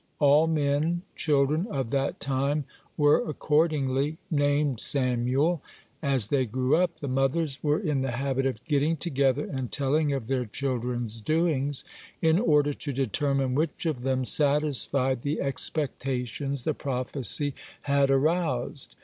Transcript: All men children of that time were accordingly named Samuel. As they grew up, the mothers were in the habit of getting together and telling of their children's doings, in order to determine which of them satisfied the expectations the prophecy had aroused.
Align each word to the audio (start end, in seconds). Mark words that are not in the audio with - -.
All 0.17 0.47
men 0.47 1.03
children 1.15 1.67
of 1.69 1.91
that 1.91 2.19
time 2.19 2.65
were 2.97 3.19
accordingly 3.29 4.17
named 4.31 4.79
Samuel. 4.79 5.61
As 6.01 6.29
they 6.29 6.47
grew 6.47 6.75
up, 6.75 6.95
the 7.01 7.07
mothers 7.07 7.59
were 7.61 7.79
in 7.79 8.01
the 8.01 8.13
habit 8.13 8.47
of 8.47 8.65
getting 8.65 8.97
together 8.97 9.45
and 9.45 9.71
telling 9.71 10.11
of 10.11 10.25
their 10.25 10.45
children's 10.45 11.21
doings, 11.21 11.83
in 12.19 12.39
order 12.39 12.73
to 12.73 12.91
determine 12.91 13.53
which 13.53 13.85
of 13.85 14.01
them 14.01 14.25
satisfied 14.25 15.21
the 15.21 15.39
expectations 15.39 16.63
the 16.63 16.73
prophecy 16.73 17.53
had 17.83 18.09
aroused. 18.09 18.95